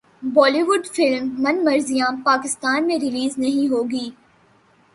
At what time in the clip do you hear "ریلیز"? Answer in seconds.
2.99-3.37